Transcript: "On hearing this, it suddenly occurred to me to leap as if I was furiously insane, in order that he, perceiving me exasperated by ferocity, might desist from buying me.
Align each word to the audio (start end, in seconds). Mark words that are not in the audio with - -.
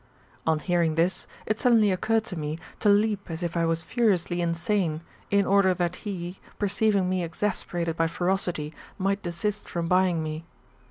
"On 0.47 0.57
hearing 0.57 0.95
this, 0.95 1.27
it 1.45 1.59
suddenly 1.59 1.91
occurred 1.91 2.23
to 2.23 2.35
me 2.35 2.57
to 2.79 2.89
leap 2.89 3.29
as 3.29 3.43
if 3.43 3.55
I 3.55 3.67
was 3.67 3.83
furiously 3.83 4.41
insane, 4.41 5.01
in 5.29 5.45
order 5.45 5.75
that 5.75 5.97
he, 5.97 6.39
perceiving 6.57 7.07
me 7.07 7.23
exasperated 7.23 7.95
by 7.97 8.07
ferocity, 8.07 8.73
might 8.97 9.21
desist 9.21 9.69
from 9.69 9.87
buying 9.87 10.23
me. 10.23 10.43